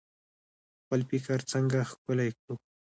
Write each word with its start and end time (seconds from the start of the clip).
خپل 0.83 0.99
فکر 1.09 1.39
څنګه 1.51 1.79
ښکلی 1.91 2.29
کړو؟ 2.39 2.55